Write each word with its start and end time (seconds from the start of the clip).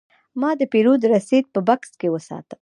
ما 0.39 0.49
د 0.59 0.61
پیرود 0.71 1.01
رسید 1.13 1.45
په 1.53 1.59
بکس 1.67 1.91
کې 1.99 2.07
وساته. 2.13 2.55